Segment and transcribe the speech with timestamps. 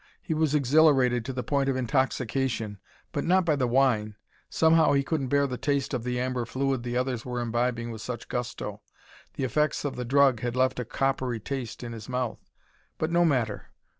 [0.23, 2.79] He was exhilarated to the point of intoxication,
[3.11, 4.15] but not by the wine.
[4.49, 8.01] Somehow he couldn't bear the taste of the amber fluid the others were imbibing with
[8.01, 8.81] such gusto.
[9.35, 12.49] The effects of the drug had left a coppery taste in his mouth.
[12.97, 13.67] But no matter!